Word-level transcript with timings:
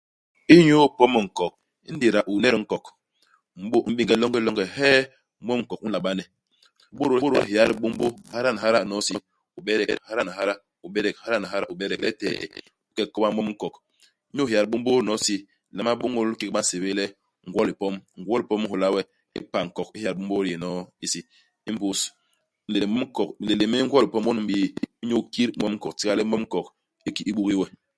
Inyu 0.55 0.75
ipom 0.89 1.13
nkok, 1.25 1.53
ingéda 1.89 2.19
u 2.31 2.33
n'net 2.37 2.55
nkok, 2.61 2.85
u 3.55 3.57
m'bô 3.63 3.77
u 3.87 3.89
m'bénge 3.91 4.15
longelonge, 4.21 4.65
hee 4.77 4.99
mom 5.45 5.59
u 5.59 5.63
nkok 5.63 5.79
u 5.85 5.87
nla 5.87 5.99
bane. 6.05 6.23
U 6.91 6.93
bôdôl 6.97 7.45
héya 7.49 7.63
dibômbô, 7.69 8.05
hyada 8.31 8.49
ni 8.53 8.59
hyada 8.63 8.79
nyono 8.87 9.01
i 9.01 9.05
si. 9.07 9.13
U 9.57 9.59
bedek, 9.65 9.89
hyada 10.07 10.21
ni 10.27 10.31
hyada, 10.37 10.53
u 10.85 10.87
bedek, 10.95 11.15
hyada 11.21 11.37
ni 11.41 11.47
hyada, 11.51 11.65
u 11.71 11.73
bedek, 11.79 11.99
letee, 12.05 12.35
u 12.89 12.91
ke 12.95 13.03
u 13.07 13.09
koba 13.13 13.27
mom 13.35 13.47
u 13.51 13.53
nkok. 13.55 13.73
Inyu 14.31 14.43
ihéya 14.45 14.61
dibômbô 14.65 14.91
nyono 14.95 15.13
i 15.21 15.23
si, 15.25 15.35
u 15.69 15.71
nlama 15.73 15.91
bôñôl 15.99 16.27
ikét 16.35 16.51
ba 16.55 16.61
nsébél 16.63 16.95
le 16.99 17.05
ngwo-lipom. 17.47 17.93
Ngwo-lipom 18.19 18.61
i 18.65 18.65
nhôla 18.65 18.87
we 18.95 19.01
ipa 19.39 19.59
nkok, 19.67 19.87
ihéya 19.95 20.11
dibômbô 20.15 20.35
di 20.45 20.49
yé 20.51 20.57
nyono 20.61 20.71
i 21.05 21.07
si. 21.11 21.19
Imbus 21.69 21.99
nlémlém 22.71 23.01
u 23.03 23.05
nkok 23.09 23.29
nlémlém 23.43 23.83
u 23.83 23.85
ngwo-lipom 23.87 24.23
won 24.27 24.39
u 24.41 24.43
m'bii 24.45 24.67
inyu 25.03 25.17
ikit 25.25 25.51
mom 25.59 25.71
u 25.75 25.77
nkok 25.77 25.93
itiga 25.97 26.13
le 26.17 26.23
mom-nkok 26.31 26.67
u 27.07 27.09
ki 27.17 27.21
u 27.33 27.33
bugi 27.37 27.55
we. 27.63 27.67